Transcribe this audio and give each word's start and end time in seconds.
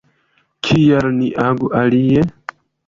Kial 0.69 1.05
ni 1.21 1.27
agu 1.47 1.67
alie? 1.85 2.21